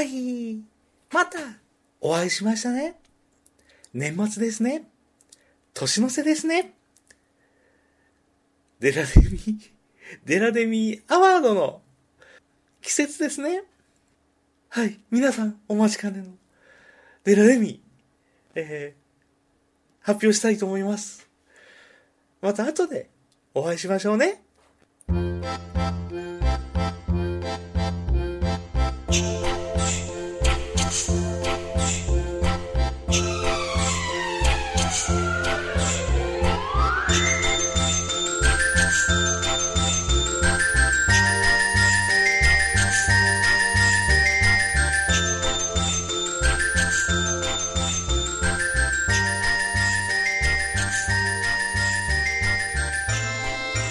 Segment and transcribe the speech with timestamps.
[0.00, 0.62] はい。
[1.12, 1.38] また、
[2.00, 2.94] お会いしましたね。
[3.92, 4.84] 年末ですね。
[5.74, 6.72] 年の瀬ですね。
[8.78, 9.60] デラデミ、
[10.24, 11.82] デラデミアワードの
[12.80, 13.62] 季節ですね。
[14.70, 14.98] はい。
[15.10, 16.28] 皆さん、お待ちかねの、
[17.24, 17.82] デラデミ、
[18.54, 21.28] えー、発表したいと思います。
[22.40, 23.10] また後で
[23.52, 24.42] お会いしましょうね。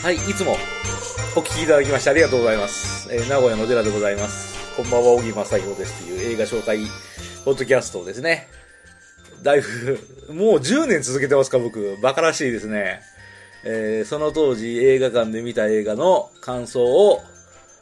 [0.10, 0.54] はい、いつも
[1.36, 3.14] お聞きいただきましてありがとうございます。
[3.14, 4.76] えー、名古屋の寺でございます。
[4.76, 6.80] こんばんは、小木正宏ですという映画紹介、
[7.46, 8.48] ポッドキャストですね。
[9.44, 11.94] だいぶ、もう10年続けてますか、僕。
[12.00, 13.02] 馬鹿らしいですね。
[13.64, 17.22] えー、その当時映画館で見た映画の感想を、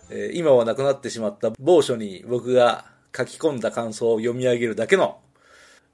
[0.10, 2.84] えー、今はなくなってしまった某所に僕が
[3.16, 5.22] 書き込んだ感想を読み上げるだけの、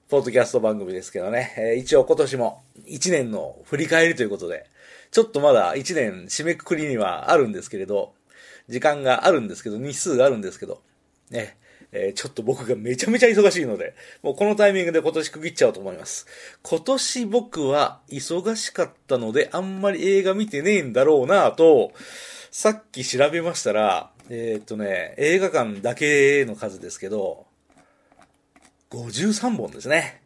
[0.10, 1.54] ポッドキャスト番組ですけどね。
[1.60, 4.73] えー、一応今年も1年の振り返りということで、
[5.14, 8.16] ちょっとまだ1年締めくくりにはあるんですけれど、
[8.68, 10.82] 時間があるんですけど、日数があるんですけど、
[11.30, 11.56] ね、
[11.92, 16.26] えー、ちょっと僕がめちゃめちゃ忙しいので、もうこのタイミングで今年区切っちゃおうと思います。
[16.64, 21.92] 今年僕は忙しかったので、あんまり映画見てねえんだろうなと、
[22.50, 27.46] さっき調べましたら、えー、っとね、映画館だけの数ですけど、
[28.90, 30.23] 53本ですね。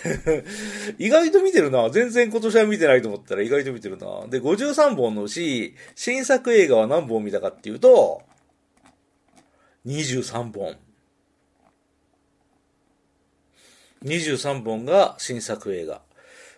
[0.98, 1.88] 意外と見てるな。
[1.90, 4.26] 全然今年は見てないと思ったら意外と見てるな。
[4.28, 8.22] で、53本のうち、新作映画は何本見たかっていうと、
[9.86, 10.76] 23本。
[14.04, 16.02] 23本が新作映画。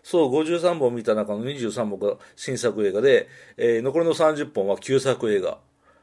[0.02, 5.58] そう、53本見た中の23本が新作映画で、えー、残りの30本は旧作映画。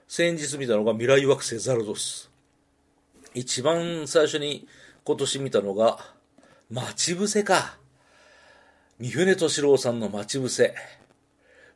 [0.07, 2.29] 先日見たのが未来惑星ザルドス。
[3.33, 4.67] 一番最初に
[5.03, 5.99] 今年見たのが、
[6.71, 7.77] 待ち伏せか。
[8.97, 10.73] 三船敏郎さんの待ち伏せ。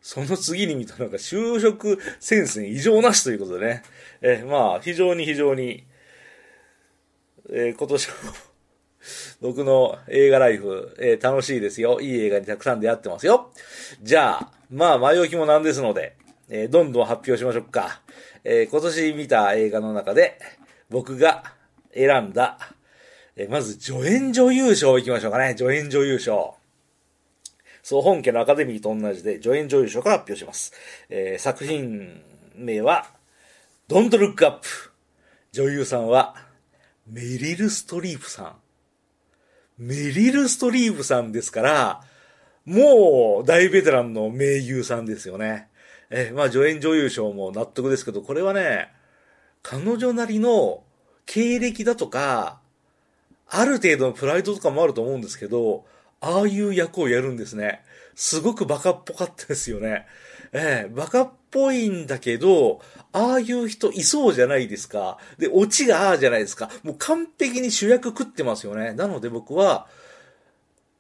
[0.02, 3.84] その次に見たのが就職戦線異常なしということでね。
[4.22, 5.84] え、まあ、非常に非常に、
[7.50, 8.14] えー、今年も
[9.42, 12.00] 僕の映画ライフ、えー、楽しいですよ。
[12.00, 13.52] いい映画にたくさん出会ってますよ。
[14.02, 16.16] じゃあ、まあ、前置きもなんですので、
[16.48, 18.02] えどんどん発表しましょうか。
[18.46, 20.40] え今年見た映画の中で、
[20.90, 21.44] 僕が
[21.94, 22.75] 選んだ
[23.38, 25.56] えまず助演女優賞行きましょうかね。
[25.58, 26.56] 助演女優賞。
[27.84, 30.74] そう、本家のアカデミーと同じで助演女優賞から発表します。
[31.10, 32.22] えー、作品
[32.56, 33.08] 名は、
[33.90, 34.66] Don't Look Up。
[35.52, 36.36] 女優さんは、
[37.08, 38.56] メリル・ストリープさん。
[39.78, 42.02] メリル・ストリープさんですから、
[42.66, 45.68] もう大ベテランの名優さんですよね。
[46.10, 48.90] えまあ助演女優賞も納得ですけど、これはね、
[49.62, 50.84] 彼女なりの
[51.26, 52.60] 経歴だとか、
[53.50, 55.86] ある程度のプライドとかもあると思うんですけど、
[56.22, 57.82] ああいう役をやるんですね。
[58.16, 60.06] すごくバカっぽかったですよね。
[60.54, 65.18] ええバカっぽいんだけど、ああいう人いそうじゃないですか。
[65.38, 66.70] で、オチがああじゃないですか。
[66.84, 68.94] もう完璧に主役食ってますよね。
[68.94, 69.88] なので僕は、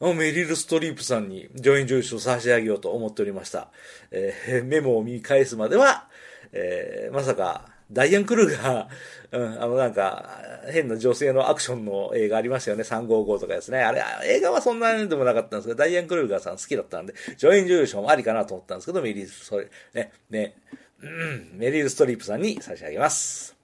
[0.01, 3.69] メリル・ストリープさんに助演女優賞を差し上げようと思っておりました。
[4.11, 6.07] えー、メモを見返すまでは、
[6.51, 8.89] えー、まさか、ダイアン・クルーが、
[9.31, 10.41] うん、あのなんか、
[10.71, 12.83] 変な女性のアクションの映画ありましたよね。
[12.83, 13.79] 355とかですね。
[13.79, 20.55] あれ、映画はそんなにでもなかったんですけど、ダイアン・クルーガーさん好きだったんで、助演女優賞もありかなと思ったんですけど、メリー、それ、ね、ね、
[21.01, 23.55] うん、メリル・ストリープさんに差し上げます。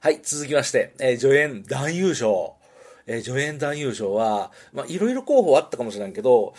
[0.00, 2.56] はい、続きまして、えー、助演男優賞。
[3.06, 6.54] えー、助演男優賞は、まあ、いろいろ候補あったかもしれんけど、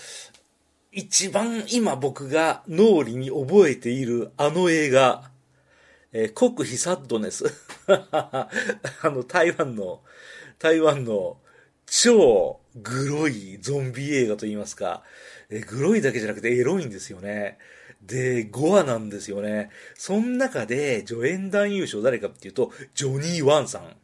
[0.91, 5.29] 一番今僕が脳裏に覚えているあの映画、
[6.17, 7.43] えー、国費サッドネス。
[7.89, 8.49] あ
[9.03, 10.01] の、台湾の、
[10.59, 11.37] 台湾の
[11.85, 15.03] 超グロいゾンビ映画と言いますか、
[15.49, 17.57] えー、グロいだけじゃなくてエロいんですよね。
[18.01, 19.71] で、5話なんですよね。
[19.95, 23.97] その中で助演男優賞誰かっていうと、ジョニー・ワンさん。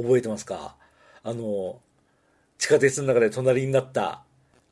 [0.00, 0.76] 覚えてますか？
[1.24, 1.80] あの、
[2.58, 4.22] 地下鉄の中で隣になった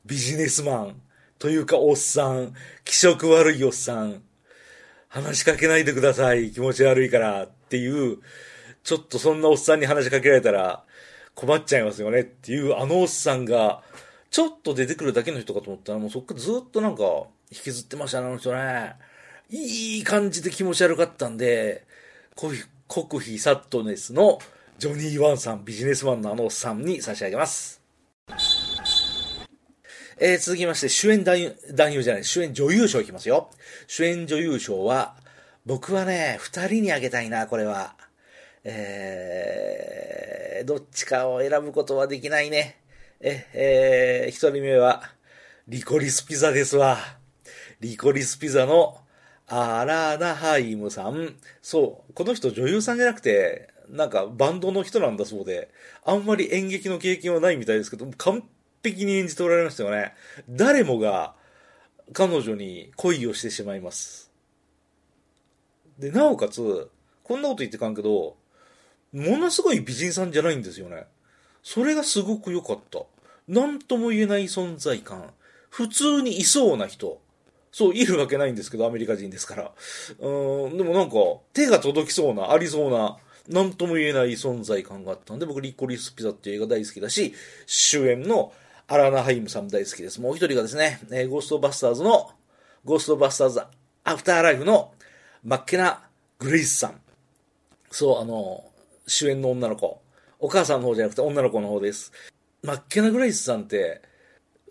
[0.05, 1.01] ビジネスマン
[1.39, 2.53] というかおっさん、
[2.85, 4.23] 気色悪いおっさん。
[5.15, 6.51] 話しかけないでください。
[6.51, 8.17] 気持ち悪いからっていう、
[8.83, 10.83] ちょっとそんなおっさんに話しかけられたら
[11.35, 13.81] 困っちゃいますよねっていう、あのおっさんが、
[14.29, 17.03] ちょっと出てくるだけの人かと思ったら、もうそっからずっとなんか
[17.49, 18.95] 引きずってましたね、あの人ね。
[19.49, 21.85] いい感じで気持ち悪かったんで、
[22.35, 22.57] 国
[23.21, 24.39] 費サットネスの
[24.79, 27.84] ジョニー・ワンさん、ビジネスマンのあのおっさんに差し上げます。
[30.17, 33.49] えー、続きまして、主演男優、男優じゃない、主演女優賞いきますよ。
[33.87, 35.17] 主演女優賞は、
[35.65, 37.95] 僕はね、二人にあげたいな、これは。
[38.63, 42.77] えー、どっちかを選ぶことはできないね。
[43.19, 45.03] え、えー、一人目は、
[45.67, 46.97] リコリスピザですわ。
[47.81, 48.97] リコリスピザの
[49.47, 51.35] アラーナハイムさん。
[51.61, 55.69] そう、この人女優さんじゃなくて、なんかバンドの人なんだそうで、
[56.05, 58.47] あんまり演劇の経験はないみたいですけど、完
[58.89, 60.13] 璧に演じておられましたよね。
[60.49, 61.35] 誰もが
[62.13, 64.31] 彼女に恋をしてしまいます。
[65.97, 66.89] で、なおかつ、
[67.23, 68.37] こんなこと言ってかんけど、
[69.13, 71.05] ものすごい美人さんじゃないんですよね。
[71.63, 72.99] それがすごく良かった。
[73.47, 75.33] なんとも言えない存在感。
[75.69, 77.21] 普通にいそうな人。
[77.71, 79.71] そう、いるわけないんですけど、アメリカ人ですから。
[80.19, 81.15] うん、でもなんか、
[81.53, 83.17] 手が届きそうな、ありそうな、
[83.49, 87.33] なんとも言えない存在感があったんで、僕、リッコリスピザっていう映画大好きだし、
[87.65, 88.53] 主演の
[88.87, 90.21] アラナハイムさん大好きです。
[90.21, 92.31] もう一人がですね、えー、ゴーストバスターズの、
[92.83, 93.61] ゴーストバスターズ
[94.03, 94.93] アフターライフの
[95.43, 96.03] マッケナ・
[96.37, 97.01] グレイスさん。
[97.89, 98.63] そう、あの、
[99.07, 100.01] 主演の女の子。
[100.39, 102.11] お母さんの方じゃなくて女の子の方です。
[102.61, 104.01] マッケナ・グレイスさんって、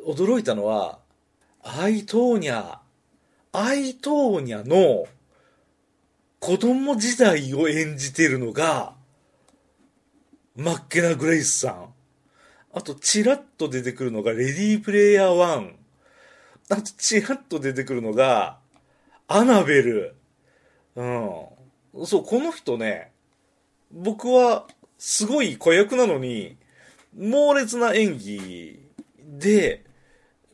[0.06, 1.00] 驚いたのは、
[1.62, 2.78] アイトーニャ
[3.52, 5.06] アイトーニャの
[6.40, 8.94] 子供時代を演じてるのが、
[10.56, 11.93] マッケナ・グレイスさん。
[12.76, 15.74] あと、チラッと出てくるのが、レディープレイヤー1。
[16.70, 18.58] あと、チラッと出てくるのが、
[19.28, 20.16] アナベル。
[20.96, 21.40] うん。
[22.04, 23.12] そう、この人ね、
[23.92, 24.66] 僕は、
[24.98, 26.56] すごい子役なのに、
[27.16, 28.80] 猛烈な演技
[29.20, 29.84] で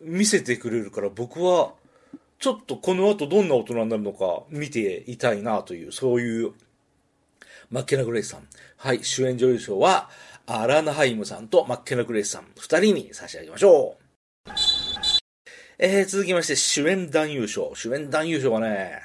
[0.02, 1.72] 見せてくれるから、僕は、
[2.38, 6.52] ちょっとこの後どんな大人になるのか見ていたいなという、そういう
[7.70, 8.46] マッケナ・グレイさん。
[8.76, 10.10] はい、主演女優賞は、
[10.52, 13.96] アラナハイムさんとマッケナ・グレイスさん、二人に差し上げましょ
[14.48, 14.50] う。
[15.78, 17.70] えー、続きまして、主演男優賞。
[17.76, 19.00] 主演男優賞はね、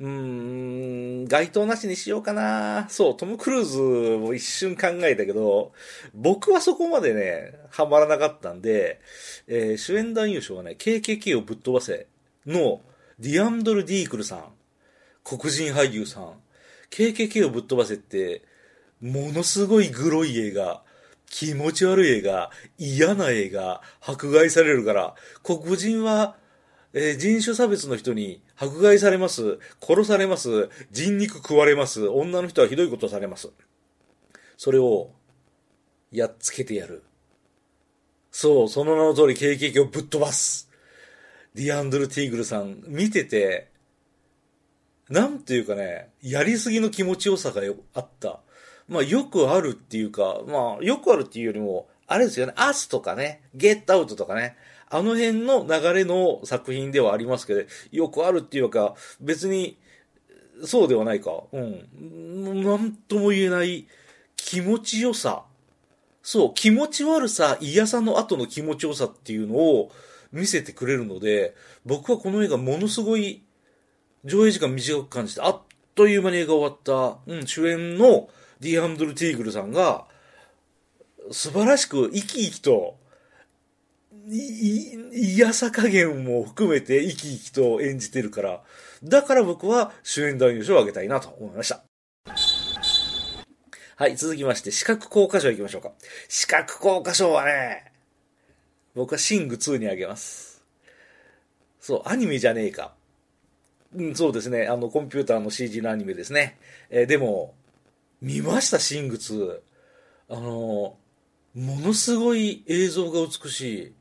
[0.00, 2.86] うーん、該当なしにしようかな。
[2.88, 3.78] そう、トム・クルーズ
[4.16, 5.72] も一瞬考えたけど、
[6.14, 9.02] 僕はそこまでね、ハマらなかったんで、
[9.46, 12.06] えー、主演男優賞はね、KKK をぶっ飛ばせ
[12.46, 12.80] の
[13.18, 14.44] ディアンドル・ディークルさん。
[15.24, 16.40] 黒人俳優さん。
[16.90, 18.42] KKK をぶっ飛ばせって、
[19.00, 20.82] ものすごいグロい映画、
[21.28, 26.36] 気持ち悪い映画、嫌な映画、迫害されるから、黒人は
[26.98, 33.50] えー、人種差別の人に迫害されます、殺されます、人肉食われます、女の人はひどいことされます。
[34.56, 35.10] それを、
[36.10, 37.02] やっつけてやる。
[38.30, 40.70] そう、その名の通り景気をぶっ飛ばす。
[41.54, 43.68] ディアンドル・ティーグルさん、見てて、
[45.10, 47.60] なんていうかね、やりすぎの気持ちよさが
[47.92, 48.40] あった。
[48.88, 54.56] まあ、よくあるっていうか、まあ、よくあるっていうよりも、あれですよね、アスとかね、ゲットアウトとかね、
[54.88, 59.76] あの辺の流れの作品ではありますけど、よくあるっていうか、別に、
[60.64, 61.42] そうではないか。
[61.52, 62.64] うん。
[62.64, 63.86] なんとも言えない
[64.36, 65.44] 気持ちよさ。
[66.22, 69.90] そう、気持ち悪さ、嫌さの後の気持ちよさっていうのを
[70.32, 71.54] 見せてくれるので、
[71.84, 73.42] 僕はこの映画ものすごい
[74.24, 75.60] 上映時間短く感じて、あっ
[75.94, 78.28] という間に映画終わった、うん、主演の
[78.60, 80.06] ディアンドル・ティーグルさんが、
[81.30, 82.98] 素晴らしく生き生きと
[84.28, 88.62] い、い嫌さ加減も含めて生き生きと演じてるから、
[89.04, 91.82] だから僕は主演男優賞をあげたいなと思いました。
[93.96, 95.92] はい、続きまして、視覚効果賞いきましょうか。
[96.28, 97.92] 視覚効果賞はね、
[98.94, 100.64] 僕はシング2にあげます。
[101.80, 102.94] そう、アニメじゃねえか。
[103.94, 104.66] うん、そうですね。
[104.66, 106.58] あの、コンピューターの CG のアニメですね。
[106.90, 107.54] えー、でも、
[108.26, 109.60] 見ました、シング2。
[110.30, 110.98] あの、
[111.54, 113.92] ものすごい映像が美しい。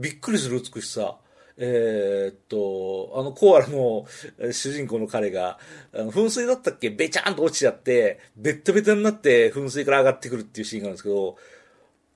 [0.00, 1.18] びっくりする美しさ。
[1.56, 4.04] えー、っと、あのコアラの
[4.50, 5.60] 主人公の彼が、
[5.94, 6.90] あの噴水だったっけ？
[6.90, 11.36] べちゃんと落ちちゃって、ベッタベタになって噴水から上がってくるっていうシーンがあるんですけど、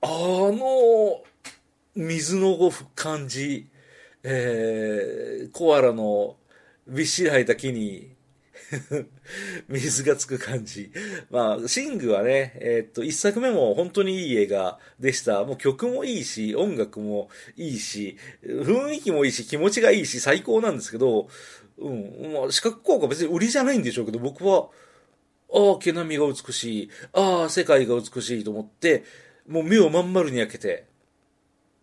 [0.01, 1.23] あの、
[1.95, 2.57] 水の
[2.93, 3.69] 感じ、
[4.23, 6.35] えー、コアラの
[6.89, 8.16] びっしり生えた木に
[9.67, 10.91] 水がつく感じ。
[11.29, 15.43] まあ、シングはね、えー、っと、一作目も本当にいい映画でした。
[15.43, 21.29] もう曲もいいし、音楽もいいし、雰囲気もいいし、気持ちがいいし、最高なんですけど、
[21.77, 24.69] うん、まあ、視覚効果別に売りじゃないんでしょうけど、僕は、
[25.53, 29.03] ああ、毛並みが美しい、ああ、世界が美しいと思って、
[29.47, 30.85] もう目をまん丸に開けて、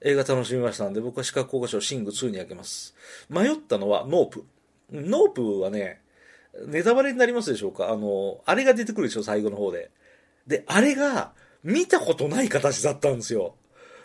[0.03, 2.95] 映画楽しみましたんで、僕は視覚効果賞シング2に開けます。
[3.31, 4.45] 迷ったのはノープ。
[4.93, 6.03] ノープはね、
[6.67, 7.91] ネタバレになりますでしょうか？
[7.91, 9.91] あの、あれが出てくるでしょ、最後の方で。
[10.47, 11.33] で、あれが、
[11.63, 13.57] 見たことない形だったんですよ。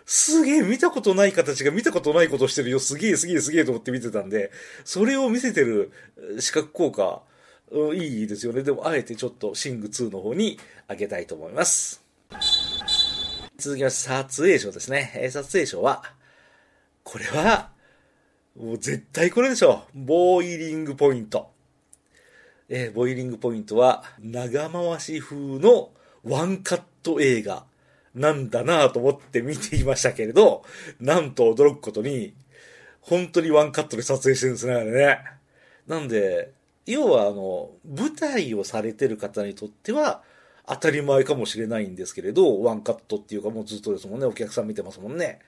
[0.06, 2.80] すげえ、見たことない形が見たことないことしてるよ。
[2.80, 4.50] すげえ、すげえ、すげえと思って見てたんで、
[4.86, 5.92] それを見せてる
[6.40, 7.22] 視覚効果、
[7.94, 8.64] いいですよね。
[8.64, 12.02] でも、あえてちょっと、シング2の方にあげたいと思います。
[13.58, 15.12] 続きまして、撮影賞ですね。
[15.16, 16.04] え撮影賞は、
[17.04, 17.72] これは、
[18.58, 19.84] もう絶対これでしょ。
[19.94, 21.52] ボーイリングポイント。
[22.70, 25.90] えー、ボイリングポイントは、長回し風の
[26.24, 27.66] ワンカット映画
[28.14, 30.64] なんだなと思って見ていましたけれど、
[31.00, 32.34] なんと驚くことに、
[33.02, 35.20] 本当にワンカットで撮影してるんですね、あれね。
[35.88, 36.52] なんで、
[36.86, 40.22] 要はあの、舞台をされてる方にとっては、
[40.68, 45.40] 当たり前かもしれないんですけれど、ワンカットっていうかもうずっとですもんね、お客さん見てますもんね。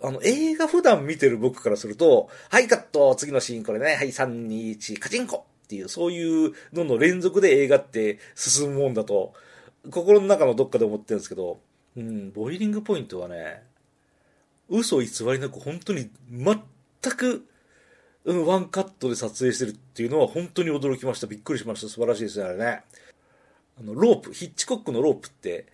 [0.00, 9.34] あの、映画普段見てる僕からすると、はい、カット、次のシーンこれね、はい、3、2、1、カチンコっていう、そういうのの連続で映画って進むもんだと、
[9.90, 11.60] 心の中のどっかで思ってるんですけど、
[11.94, 13.62] うん、ボイリングポイントはね、
[14.70, 16.62] 嘘偽りなく本当に全
[17.14, 17.46] く、
[18.24, 21.26] うん、ワンカットで撮影してるっていうのは本当に驚きました。
[21.26, 21.88] びっくりしました。
[21.88, 22.82] 素晴らしいですね、あれね。
[23.78, 25.66] あの、ロープ、ヒッチコックのロープって、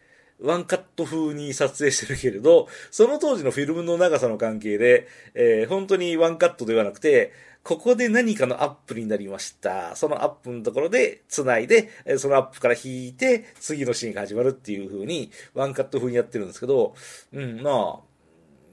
[0.45, 7.33] ワンカット風に撮影してるけれど、その当時のフィルムの長さの関係で、えー、本当にワンカットではなくて、
[7.63, 9.97] ここで何かのアップになりました。
[9.97, 16.95] そのアップのところで繋いで、そのアップから引いて、次のシーンが始まるっていう風に、ワンカット風にやってるんですけど、
[17.33, 18.15] うん、まあ、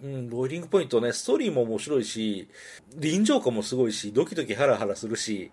[0.04, 2.50] うん、ボイリングポイントね、ストーリーも面白いし、
[2.98, 5.52] 臨場感もすごいし、ドキドキハラハラするし、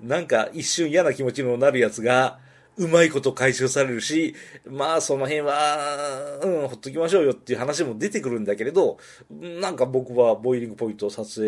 [0.00, 2.40] なんか一瞬嫌な気持ちになるやつが、
[2.78, 4.34] うまいこと回収されるし、
[4.66, 8.98] まあその辺は、うん、ほっときましょうよっていう話も出てくるんだけれど、
[9.30, 11.40] なんか僕はボイリングポイント撮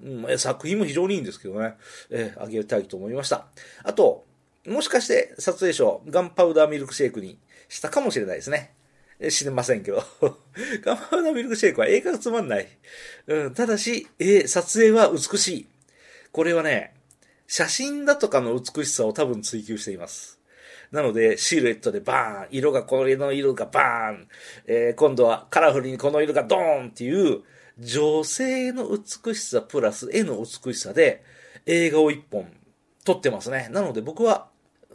[0.00, 1.74] 影、うん、作品も非常にいいんですけどね、
[2.10, 3.46] えー、あげたいと思いました。
[3.84, 4.24] あと、
[4.66, 8.72] もしかして撮影賞、ガンパウダーミルクシェイクにしたかもしれないですね。
[9.18, 10.02] え知りませんけど。
[10.82, 12.68] ガンパウダーミルクシェイクは映画がつまんない。
[13.28, 15.66] うん、ただし、えー、撮影は美しい。
[16.32, 16.92] これはね、
[17.46, 20.38] 写真だとかの美しさを多分追求しています。
[20.92, 24.28] なので、シルエットでバーン、色がこれの色がバーン、
[24.66, 27.42] えー、今度はカラフルにこの色がドーンっていう、
[27.78, 31.22] 女性の美しさプラス絵の美しさで
[31.66, 32.50] 映画を一本
[33.04, 33.68] 撮ってますね。
[33.70, 34.48] なので僕は、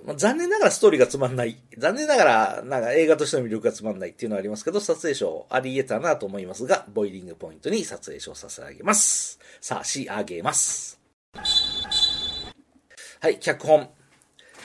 [0.04, 1.62] まあ、残念ながらストーリーがつまんない。
[1.78, 9.40] 残念ながら、なんか映画としての魅力がつまんないっていうのはありますけど、撮影賞あり得たなと思いますが、ボイリングポイントに撮影賞させてあげます。
[9.60, 11.00] さあ、仕上げます。
[13.20, 13.90] はい、脚本。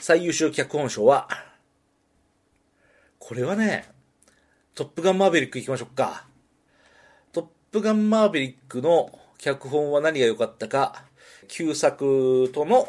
[0.06, 1.26] 最優秀脚本賞は、
[3.18, 3.88] これはね、
[4.72, 6.28] トップガンマーヴェリック行きましょうか。
[7.32, 11.02] トップガンマーヴェリックの脚本は何が良かったか、
[11.48, 12.88] 旧作との、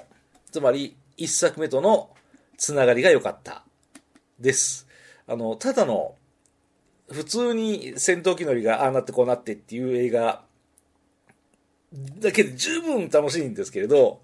[0.51, 2.11] つまり一作目との
[2.55, 3.63] つながりが良かった。
[4.39, 4.87] です。
[5.25, 6.13] あの、ただの、
[7.09, 10.43] 普通に戦闘機乗りがああなってこうなってっていう映画
[12.19, 14.21] だけで十分楽しいんですけれど、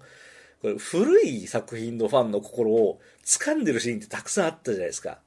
[0.64, 5.18] これ古い作品のファンの心を掴んでるシーンってたくさんあったじゃないですか。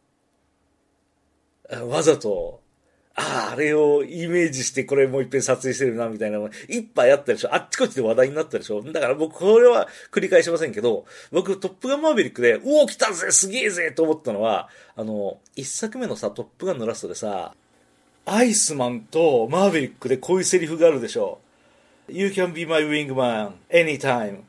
[1.86, 2.60] わざと、
[3.14, 17.54] ああ、あれをイメージしてこれもう一遍撮影してるな、みたいなのいっぱいあったでしょあっちこっちで話題になったでしょだから僕これは繰り返しませんけど、僕トップガンマーヴェリックで、おお来たぜすげえぜと思ったのは、あの、一作目のさ、トップガンのラストでさ、
[18.26, 21.38] アイスマンとマーヴェリックでこういうセリフがあるでしょ
[22.10, 24.40] You can be my wingman anytime.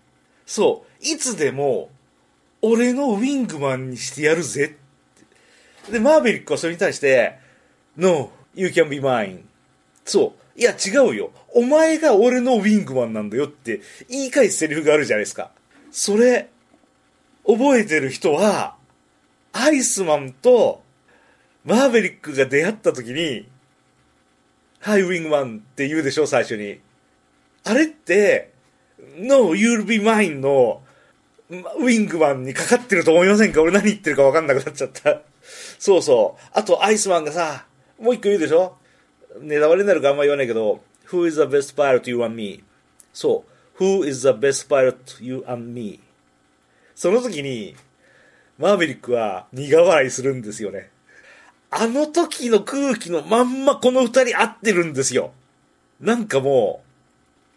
[0.48, 1.90] そう、いつでも、
[2.62, 4.76] 俺のウィングマンにしてやるぜ
[5.90, 7.38] で、マーベリックはそれに対して、
[7.98, 9.42] No, you can be mine.
[10.06, 10.58] そう。
[10.58, 11.32] いや、違うよ。
[11.52, 15.50] お前が俺のウィングマンなんだよって言い返すセリフがあるじゃないですか。
[15.90, 16.48] それ、
[17.46, 18.74] 覚えてる人は、
[19.52, 20.82] アイスマンと
[21.66, 23.46] マーベリックが出会った時に、
[24.80, 26.80] はい、ウィングマンって言うでしょ、最初に。
[27.64, 28.56] あれって、
[29.16, 30.82] No, you'll be mine の、
[31.50, 33.62] ウィングマンにかかってると思いませんか？
[33.62, 35.22] 俺何言ってるか分かんなくなっちゃった。
[35.78, 36.48] そうそう。
[36.52, 37.64] あと、アイスマンがさ、
[37.98, 38.76] もう一個言うでしょ？
[39.40, 42.62] ネタバレになるかあんま言わないけど、Who is the best pilot you and me?
[43.12, 43.44] そ
[43.78, 43.82] う。
[43.82, 46.00] Who is the best pilot you and me?
[46.94, 47.76] その時に、
[48.58, 50.90] マーヴェリックは苦笑いするんですよね。
[51.70, 55.32] あの時の空気のまんまこの二人合ってるんですよ。
[56.00, 56.88] なんかもう、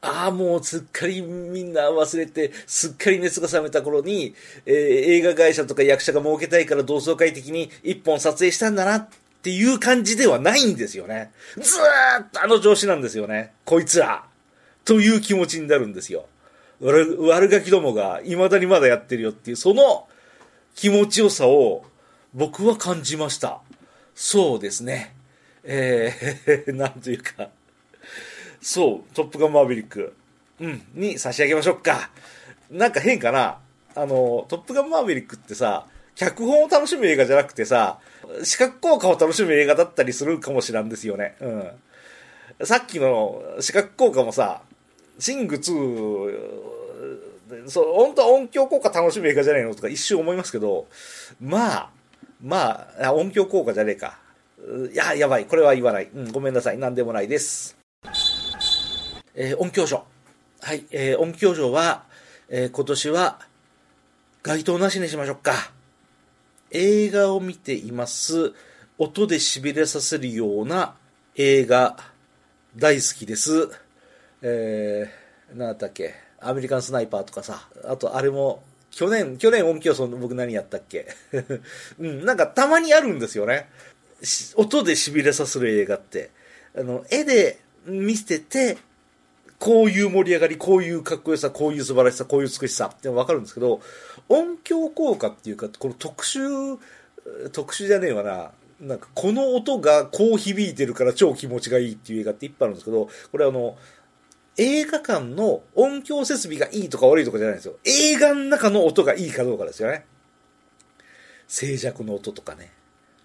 [0.01, 4.34] ああ、もうすっかりみんな忘れて、すっかり熱が冷めた頃に、
[4.65, 9.10] えー、映画会社とか役者が儲けたいから同窓会的に一本撮影したんだなっ
[9.43, 11.31] ていう感じではないんですよね。
[11.55, 13.53] ずーっとあの調子なんですよね。
[13.63, 14.25] こいつら。
[14.86, 16.25] という気持ちになるんですよ。
[16.81, 20.08] 悪悪ガキどもが未だにまだやってるよっていう、その
[20.75, 21.86] 気持ちよさを
[22.34, 23.62] 僕は感じました。
[24.15, 25.15] そうですね。
[25.63, 27.50] えー、 なんというか、
[28.62, 30.13] そう、トップガンマーヴェリック、
[30.60, 32.12] うん、に差し上げましょうか。
[32.70, 33.58] なんか変かな
[33.96, 38.00] あの、トップガンマーヴェリックってさ、脚本を楽しむ映画じゃなくてさ、
[38.44, 41.36] 視覚効果を楽しむ映画だったりするかもしれんですよね。
[41.39, 42.65] うん。
[42.65, 44.62] さっきの視覚効果もさ、
[45.20, 46.72] シング2、
[47.68, 50.88] そう、本当は音響効果楽しむ映画じゃないのとか一瞬思いますけど、
[51.41, 51.89] まあ、
[52.41, 54.20] ま、あ音響効果じゃねえか。
[54.91, 55.46] いや、やばい。
[55.46, 56.10] これは言わない。
[56.13, 56.77] うん、ごめんなさい。
[56.77, 57.81] なんでもないです。
[59.36, 60.06] えー音響賞。
[60.62, 62.04] はい、えー音響賞は、
[62.50, 63.40] えー今年は、
[64.44, 65.54] 該当なしにしましょうか。
[66.72, 68.54] 映画を見ています。
[68.98, 70.96] 音で痺れさせるような
[71.36, 71.98] 映画、
[72.76, 73.70] 大好きです。
[74.42, 81.08] えー、なんだっけ、アメリカンスナイパーとかさ、あとあれも、去年、去年音響賞の僕何やったっけ？
[82.00, 83.70] うん、なんかたまにあるんですよね。
[84.56, 86.30] 音で痺れさせる映画って。
[86.76, 88.78] あの、絵で見せてて、
[89.62, 93.80] こういう盛り上がり、こういうかっこよさ、こういう素晴らしさ、こういう美しさってわかるんですけど、
[94.27, 96.80] 音響効果っていうか、この特殊、
[97.51, 98.51] 特殊じゃねえわな。
[98.80, 103.77] なんか、この音がこう響いてるから超気持ちがいいっていう映画っていっぱいあるんですけど、これあの、
[104.58, 107.75] 映画館の音響設備がいいとか悪いとかじゃないんですよ。
[107.86, 110.08] 映画の中の音がいいかどうかですよね。
[111.48, 112.72] 静寂の音とかね。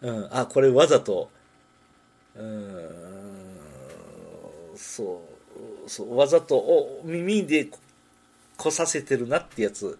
[0.02, 1.30] うん、あ、これわざと、
[2.34, 2.90] うーん、
[4.76, 5.35] そう、
[5.86, 7.78] そう、わざと、お、耳でこ
[8.56, 9.98] こさせてるなってやつ。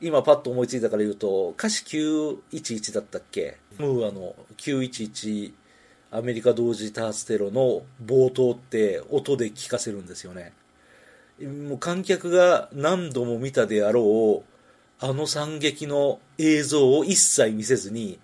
[0.00, 3.56] 今パッと思いついたから言うと、歌詞911だったっけ？
[3.78, 5.52] ムーアの911
[6.10, 10.52] アメリカ同時多発テロの冒頭って音で聞かせるんですよね。
[11.42, 18.18] もう観客が何度も見たであろう、あの惨劇の映像を一切見せずに、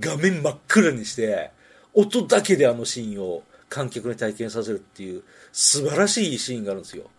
[0.00, 1.50] 画面真っ暗にして、
[1.94, 3.42] 音だけであのシーンを
[3.74, 7.10] 観客に体験させるっていう素晴らしいシーンがあるんですよ。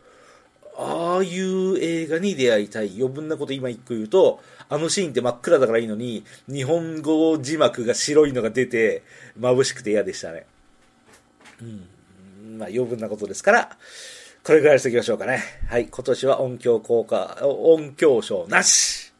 [0.78, 2.92] ああいう映画に出会いたい。
[2.96, 9.04] 余分なこと今一個言うと、あのシーンって真っ暗だからいいのに、日本語字幕が白いのが出て、
[9.38, 10.46] 眩しくて嫌でしたね。
[11.62, 12.58] うん。
[12.58, 13.78] まあ余分なことですから、
[14.44, 15.44] これぐらいにしておきましょうかね。
[15.68, 15.88] はい。
[15.88, 19.12] 今年は音響効果、音響賞なし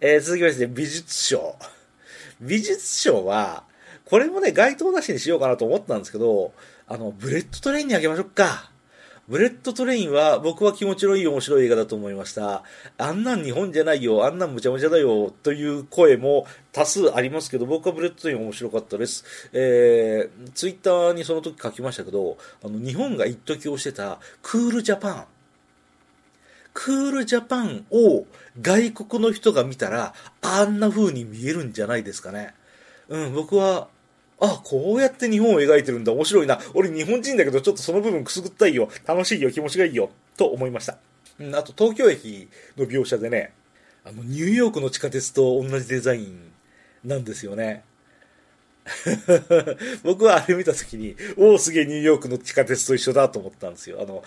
[0.00, 1.56] えー続きまして、美術賞。
[2.40, 3.64] 美術賞は、
[4.08, 6.52] これもね、該当なしにしようかなと思ったんですけど、
[6.86, 8.70] あの、ブレットトレインにあげましょうか。
[9.26, 12.62] ブレットトレインは僕は気持ちのいい面白い映画だと思いました。
[12.98, 19.24] あんなん日本じゃないよ、あんなんむちゃむちゃだよ、という声も多数ありますけど、僕はブレットトレイン面白かったです。
[19.54, 25.24] えー、ツイッターにその時書きましたけど、あの、日本が一時推してたクールジャパン。
[26.74, 28.26] クールジャパンを
[28.60, 30.12] 外国の人が見たら、
[30.42, 32.52] あんな風に見えるんじゃないですかね。
[33.08, 33.88] うん、僕は、
[34.40, 36.58] あ、こうやって日本を描いてるんだ、面白いな。
[36.74, 38.88] 俺日本人だけどちょっとその部分くすぐったいよ。
[39.06, 40.10] 楽しいよ、気持ちがいいよ。
[40.36, 40.98] と思いました。
[41.38, 43.52] うん、あと東京駅の描写でね、
[44.04, 46.52] あの、ニューヨークの地下鉄と同じデザイン
[47.04, 47.84] なんですよね。
[50.04, 54.00] 僕はあれ見た時に、おお、すげえニューヨークの地下鉄と一緒だと思ったんですよ。
[54.02, 54.22] あの、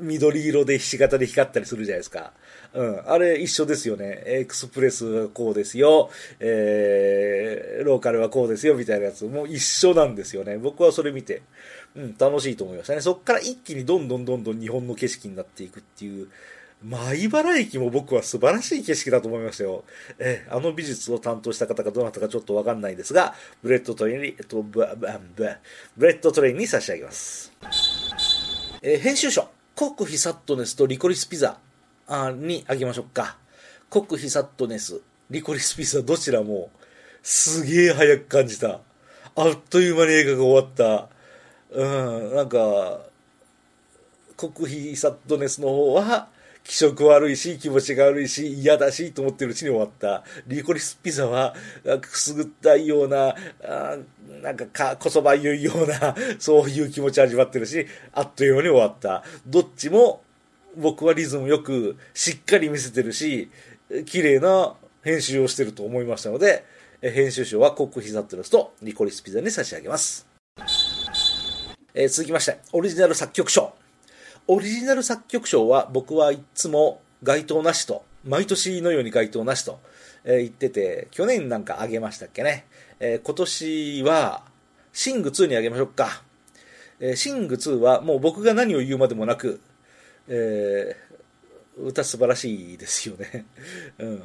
[0.00, 2.32] 緑色でひし形で光ったりするじゃないですか。
[2.74, 3.02] うん。
[3.06, 4.22] あれ一緒ですよね。
[4.26, 6.10] エクスプレスこうですよ。
[6.40, 9.24] えー、ローカルはこうですよ、みたいなやつ。
[9.24, 10.58] もう一緒なんですよね。
[10.58, 11.42] 僕はそれ見て、
[11.94, 13.00] うん、楽しいと思いましたね。
[13.00, 16.28] そっから一気にどんどんどんどん日本の景色になっていくっていう、
[16.84, 19.84] 米原駅も僕は素晴らしい景色だと思いましたよ。
[20.18, 25.48] えーあの美術を担当した方がどなたかちょっとわかんないですが、ブレッドトレインに、えっと、ブブブ
[25.96, 27.52] ブレッドトレインに差し上げます。
[28.82, 31.58] えー編集賞、コックヒサットネスとリコリスピザ
[32.36, 33.36] にあげましょうか。
[33.88, 36.70] コックヒサットネス、リコリスピザどちらも
[37.22, 38.80] すげえ早く感じた。
[39.34, 41.08] あっという間に映画が終わった。
[41.70, 43.00] うん、なんか、
[44.36, 46.28] コックヒサットネスの方は
[46.64, 50.24] 気色悪いし気持ちが悪いし嫌だしと思ってるうちに終わった。
[50.46, 51.54] リコリスピザは
[52.00, 53.96] くすぐったいような、あ
[54.42, 59.24] なんかかこそばゆいような、 そういう気持ち味わってるし、あっという間に終わった。
[59.46, 60.22] どっちも
[60.76, 63.50] 僕はリズムよくしっかり見せてるし、
[64.06, 66.64] 綺麗な編集をしてると思いましたので、
[67.00, 70.26] 編集賞はコックヒザットネスとリコリスピザに差し上げます。
[71.94, 73.74] えー続きまして、オリジナル作曲賞。
[74.48, 79.80] オリジナル作曲賞は僕はいつも該当なしと、毎年のように該当なしと、
[80.24, 82.66] えー言ってて、去年なんかあげましたっけね。
[82.98, 84.42] えー今年は、
[84.92, 86.22] シング2にあげましょうか。
[87.00, 89.60] えーシング2はもう僕が何を言うまでもなく、
[90.28, 91.11] えー、
[91.78, 93.46] 歌素晴らしいですよね。
[93.98, 94.22] うん。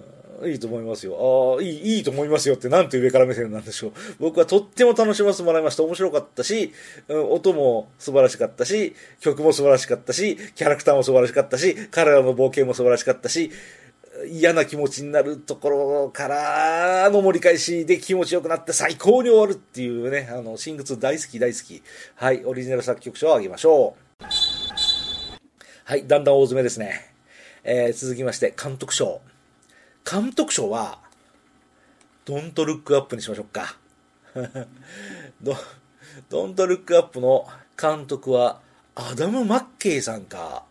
[0.51, 1.55] いいと思いますよ。
[1.57, 3.91] ああ、いい、いいと思いますよってなんて上から目線なんでしょう。
[4.19, 5.83] 僕はとっても楽しませてもらいました。
[5.83, 6.73] 面白かったし、
[7.07, 13.51] うん、音も素晴らしかったし、曲も素晴らしかったし、キャラクターも素晴らしかったし、彼らの冒険も素晴らしかったし、
[14.25, 21.83] 嫌な気持ちになるところからの盛り返しで気持ちよくなって最高に終わるっていうね、あの、シングツ大好き大好き。
[22.15, 24.23] はい、オリジナル作曲賞をあげましょう。
[25.83, 27.16] はい、だんだん大詰めですね。
[27.69, 29.19] えー、続きまして、監督賞。
[30.09, 30.99] 監督賞は、
[32.23, 33.77] ドントルックアップにしましょうか。
[35.43, 35.53] ド
[36.29, 37.45] ドントルックアップの
[37.79, 38.61] 監督は、
[38.95, 40.63] アダム・マッケイさんか。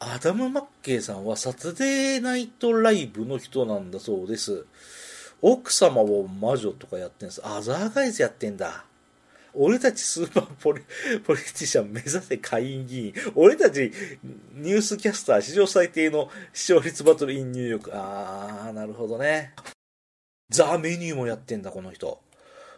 [0.00, 4.66] アダム・マッケイさんはサタデーナイトライブの人なんだそうです。
[5.40, 7.46] 奥様を魔女とかやってんです。
[7.46, 8.84] アザーガイズやってんだ。
[9.54, 10.82] 俺たちスーパーポリ
[11.24, 13.14] ポリティシャン目指せ下院議員。
[13.34, 13.92] 俺たち
[14.54, 17.90] ニュースキャスター史上最低の視聴率バトルインニューヨーク。
[17.94, 19.54] あー、なるほどね。
[20.50, 22.20] ザ・メニューもやってんだ、この人。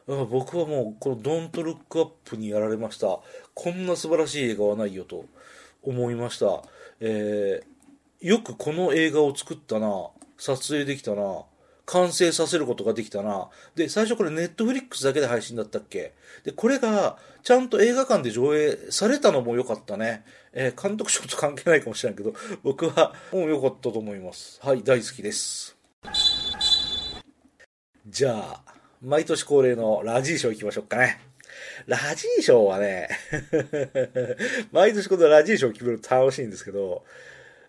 [0.06, 3.18] 僕はもう、このドントルックアップにやられました。
[3.54, 5.24] こんな素晴らしい映画はないよと
[5.82, 6.62] 思いました。
[7.00, 10.08] えー、よくこの映画を作ったな、
[10.38, 11.42] 撮影できたな、
[11.86, 13.48] 完成させることができたな。
[13.76, 16.14] で、最初これネットフリックスだけで配信だったっけ？
[16.44, 20.24] で、これがちゃんと映画館で上映されたのも良かったね。
[20.52, 24.58] えー、監督賞と関係ないかもしれないけど、僕はもう良かったと思います。
[24.62, 25.76] はい、大好きです。
[28.06, 31.20] じゃあ、毎年恒例のラジー賞行きましょうかね。
[31.86, 33.08] ラジー賞はね
[34.72, 37.04] 毎年このラジー賞を決めると楽しいんですけど、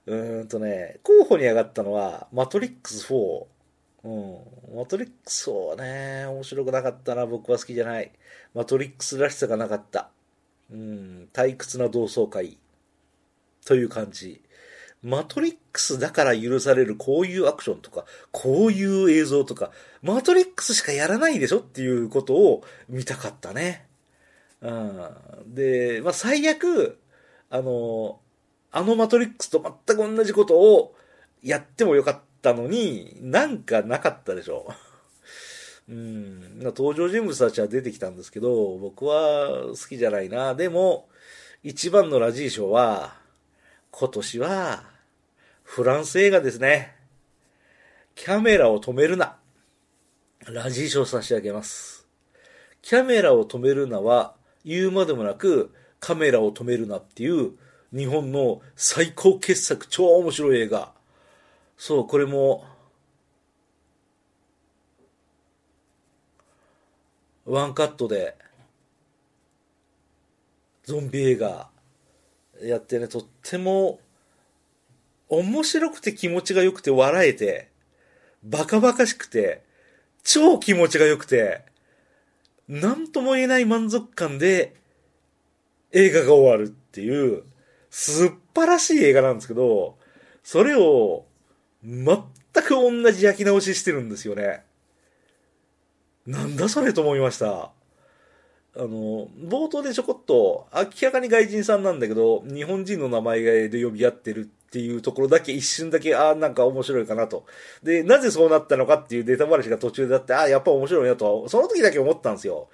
[0.05, 3.45] うーんとね、候補に上がったのは、マトリックス4。
[4.07, 4.77] うん。
[4.77, 7.25] マトリックス4はね、面白くなかったな。
[7.25, 8.11] 僕は好きじゃない。
[8.53, 10.09] マトリックスらしさがなかった。
[10.71, 11.29] うん。
[11.33, 12.57] 退屈な同窓会。
[13.65, 14.41] という感じ。
[15.03, 23.87] マトリックスだから許されるこういうアクションとか、こういう映像とか、マトリックスしかやらないでしょっていうことを見たかったね。
[24.61, 25.01] うん。
[25.53, 26.97] で、まあ、最悪、
[27.49, 28.21] あの、
[28.71, 30.95] あのマトリックスと全く同じことを
[31.43, 34.73] やってもよかったのに、なんかなかったでしょ。
[35.89, 36.59] うん。
[36.59, 40.55] 登場人物たちは出てきたんですけど、僕は好きじゃないな。
[40.55, 41.09] でも、
[41.63, 43.15] 一番のラジー賞は、
[43.91, 44.83] 今年は、
[45.63, 46.95] フランス映画ですね。
[48.15, 49.37] キャメラを止めるな。
[50.45, 52.07] ラジー賞差し上げます。
[52.81, 57.53] キャメラを止めるなは、言うまでもなく、カメラを止めるなっていう
[57.93, 60.93] 日本の最高傑作、超面白い映画。
[61.77, 62.65] そう、これも、
[67.45, 68.35] ワンカットで、
[70.83, 71.69] ゾンビ映画
[72.61, 73.99] やってね、とっても
[75.29, 77.69] 面白くて気持ちが良くて笑えて、
[78.43, 79.63] バカバカしくて、
[80.23, 81.63] 超気持ちが良くて、
[82.67, 84.75] なんとも言えない満足感で
[85.91, 87.43] 映画が終わるっていう、
[87.91, 89.97] 素晴らしい映画なんですけど、
[90.43, 91.26] それを
[91.83, 92.17] 全
[92.53, 94.63] く同じ焼き直ししてるんですよね。
[96.25, 97.71] なんだそれと思いました。
[98.75, 107.45] あの、冒頭でちょこっと、明らかに外人さんなんだけど、日本人の名前で呼び合ってるっていうところだけ一瞬だけ、ああ、なんか面白いかなと。
[107.81, 112.69] で、なぜそうなったのかっていうデータ話が途中であって、ああ、やっぱ面白いなと、その時だけ思ったんですよ。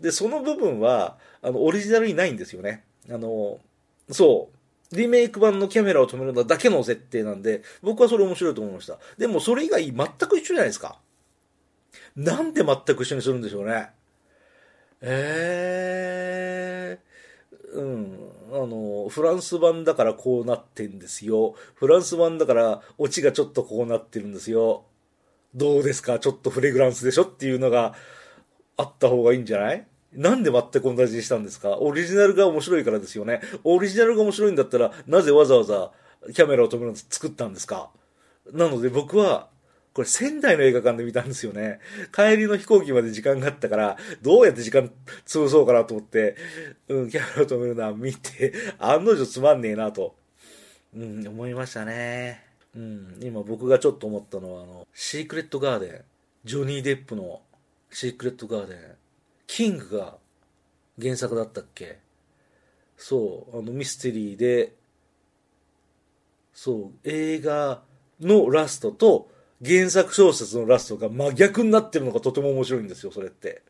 [0.00, 2.84] で、その部分は、あの、オリジナルにないんですよね。
[3.10, 3.58] あの、
[4.10, 4.57] そう。
[4.92, 8.98] リメイク版のキャメラを止めるのだけの設定なんで、僕はそれ面白いと思いました。
[9.18, 10.98] でもそれ以外全く一緒じゃないですか。
[12.16, 13.90] なんで全く一緒にするんでしょうね。
[15.00, 18.18] ええー、うん。
[18.50, 21.54] あの、フランス版だからこうなってんですよ。
[21.74, 24.84] フランス版だからオチがちょっとこうなってるんですよ。
[25.54, 26.18] どうですか？
[26.18, 27.22] ちょっとフレグランスでしょ？
[27.22, 27.94] っていうのが
[28.76, 29.86] あった方がいいんじゃない？
[30.12, 31.78] なんで全く同じにしたんですか？
[31.78, 33.40] オリジナルが面白いからですよね。
[33.64, 35.92] オリジナルが面白いんだったら、なぜわざわざ
[36.32, 37.90] キャメラを止めるの作ったんですか？
[38.52, 39.48] なので僕は、
[39.92, 41.80] これ仙台の映画館で見たんですよね。
[42.12, 44.90] 帰りの飛行機まで時間があったから、どうやって時間
[45.26, 46.36] 潰そうかなと思って、
[46.88, 50.14] うん、キャメラを止めるのは見て、案の定つまんねえなと、
[50.96, 52.44] うん、思いましたね。
[52.76, 56.00] うん、今僕がちょっと思ったのは、あの、シークレットガーデン、
[56.44, 57.42] ジョニー・デップの
[57.90, 58.78] シークレットガーデン、
[59.48, 60.18] キングが
[61.00, 61.98] 原作だったっけ？
[62.96, 64.74] そう、あのミステリーで、
[66.52, 67.82] そう、映画
[68.20, 69.30] のラストと、
[69.64, 73.62] 原作小説のラストが真逆になってるのがとても面白いんですよ、それって。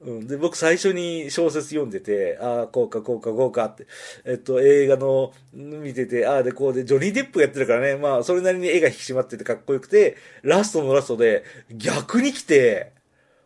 [0.00, 0.26] うん。
[0.26, 3.86] で、僕最初に小説読んでて、ああ、こうか、こうか、こうかって、
[4.24, 12.92] えっと、映画の見てて、ああでこうで、ジョニー・デップやってるからね、まあ、それなりに絵が引き締まっててかっこよくて、ラストのラストで、逆に来て、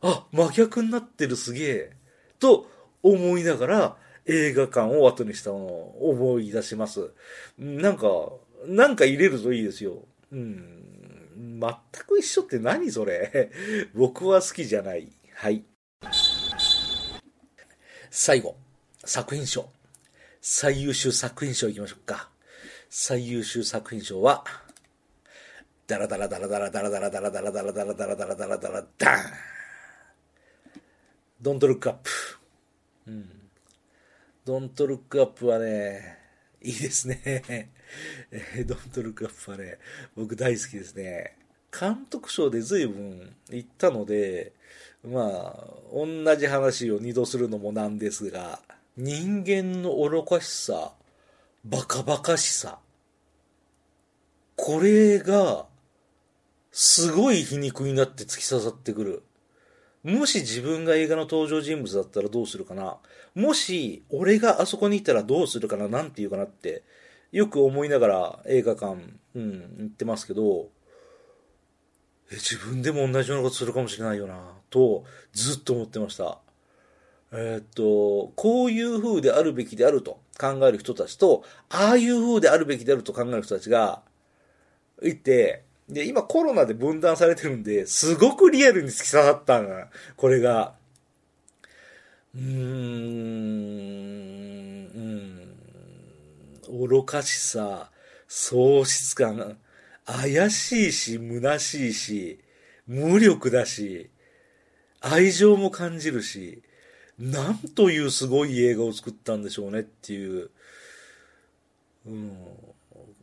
[0.06, 1.92] あ、真逆になってるすげえ、
[2.38, 2.70] と
[3.02, 7.10] 思いながら、映画館を後にしたのを思い出します。
[7.58, 8.06] なんか、
[8.66, 10.04] なんか入れるといいですよ。
[10.30, 11.58] うん。
[11.58, 11.70] 全
[12.06, 13.50] く一緒って何それ
[13.94, 15.10] 僕は好きじゃない。
[15.32, 15.64] はい。
[18.10, 18.56] 最後、
[19.06, 19.70] 作品賞。
[20.42, 22.28] 最優秀作品賞いきましょうか。
[22.90, 24.44] 最優秀作品賞は、
[25.86, 29.53] ダラダラダラダラダラダラダラダラダラダラダラダラダラダラダン
[31.44, 32.10] ドントルックアップ。
[33.06, 33.28] うん。
[34.46, 36.16] ドントルックアップはね、
[36.62, 37.70] いいですね。
[38.66, 39.78] ドントルックアップはね、
[40.16, 41.36] 僕大好きですね。
[41.70, 44.54] 監督賞で随分行ったので、
[45.06, 48.60] まあ、同じ話を二度するのもなんですが、
[48.96, 50.94] 人間の愚かしさ、
[51.62, 52.78] バカバカしさ、
[54.56, 55.66] これが、
[56.72, 59.22] すごい皮肉になって突き刺さってくる。
[60.04, 62.98] もし自分が映画の登場人物だったらどうするかな？
[63.34, 65.88] もし、俺があそこにいたらどうするかな？
[65.88, 66.82] なんて言うかなって、
[67.32, 68.96] よく思いながら映画館、
[69.34, 70.68] うん、行ってますけど、
[72.30, 76.38] え、自分でも同じようなことするかもしれないよな、と、ずっと思ってました。
[77.32, 84.02] えーっと、こういう風であるべきであると考える人たちと、ああいう風であるべきであると考える人たちが、
[85.02, 90.74] いて、で、今コロナで分断されてるんで、すごくリアルに突き刺さったんだ、これが。
[92.34, 92.44] うーん、
[96.70, 97.90] うん、愚かしさ、
[98.26, 99.58] 喪失感、
[100.06, 102.40] 怪しいし、虚しいし、
[102.86, 104.10] 無力だし、
[105.00, 106.62] 愛情も感じるし、
[107.18, 110.50] なんというすごい映画を作ったんでしょうねっていう、
[112.06, 112.36] うん、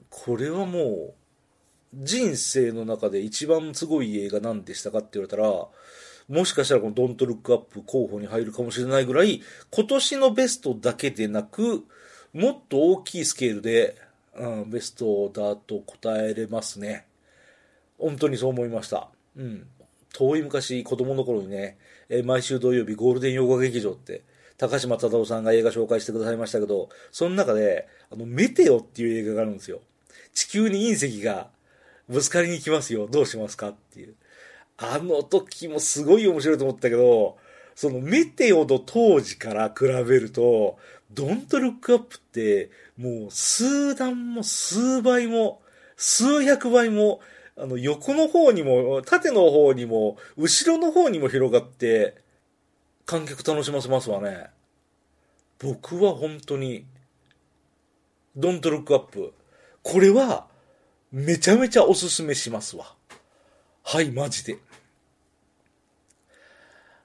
[0.09, 1.13] これはもう、
[1.93, 5.67] 人生の中で一番すごい映画なんでしたかって言われたら、
[6.29, 11.83] もしかしたらこのドントルックアップ候補に入るかもしれないぐらい、今年のベストだけでなく、
[12.33, 13.97] もっと大きいスケールで、
[14.37, 17.05] うん、ベストだと答えれますね。
[17.97, 19.09] 本当にそう思いました。
[19.35, 19.67] うん。
[20.13, 21.77] 遠い昔、子供の頃にね、
[22.09, 24.23] え毎週土曜日ゴールデン洋画劇場って、
[24.57, 29.81] 高島忠夫さんが映画紹介してくださいましたけど、その中で、あの、メテオっていう映画があるんですよ。
[30.33, 31.49] 地球に隕石が
[32.09, 33.07] ぶつかりに来ますよ。
[33.07, 34.15] どうしますかっていう。
[34.77, 37.37] あの時もすごい面白いと思ったけど、
[37.75, 40.77] そのメテオの当時から比べると、
[41.13, 45.61] ドントルックアップって、もう数段も数倍も、
[45.97, 47.21] 数百倍も、
[47.57, 52.15] あの横の方にも、縦の方にも、後ろの方にも広がって、
[53.05, 54.49] 観客楽しませますわね。
[55.59, 56.85] 僕は本当に、
[58.35, 59.33] ドントルックアップ。
[59.83, 60.47] これは、
[61.11, 62.95] めちゃめちゃおすすめしますわ。
[63.83, 64.57] はい、マジで。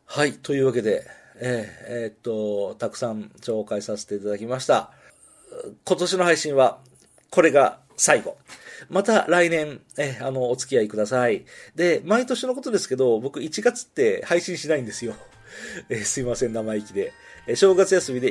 [0.05, 1.05] はい、というわけで、
[1.41, 4.93] えーえーっと、たくさん紹介させていただきました。
[5.85, 6.79] 今年の配信は、
[7.31, 8.39] これが最後。
[8.89, 11.45] また来年、えあの、お付き合いください。
[11.75, 15.15] で、毎年のことですけど、僕1月って配信しないんですよ。
[15.89, 17.13] えすいません、生意気で。
[17.49, 18.31] え正月休みで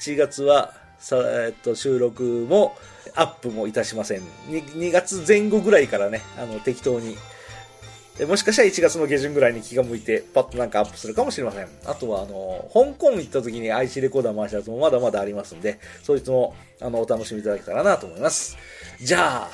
[0.00, 2.76] 1月は、さえっと、収録も、
[3.14, 4.20] アップもいたしません。
[4.48, 7.16] 2, 2月前後ぐらいからね、あの、適当に。
[8.26, 11.68] もしかしたら1月の下旬ぐらいに気が向いて、パッとなんかアップするかもしれません。
[11.86, 18.58] あとは、あの、香港行った時に IC レコーダー回したやつもまだまだありますんで、そいつも、あの、お楽しみいただけたらなと思います。
[19.00, 19.50] じゃあ、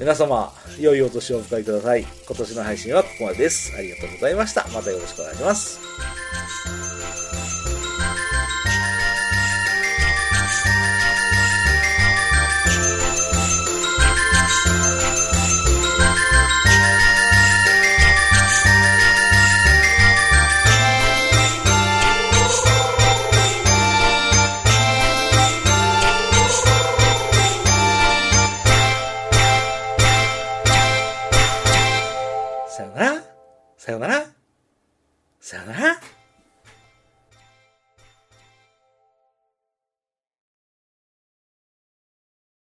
[0.00, 2.00] 皆様、良いお年をお迎えください。
[2.26, 3.72] 今年の配信はここまでです。
[3.76, 4.66] ありがとうございました。
[4.72, 7.39] またよろしくお願いします。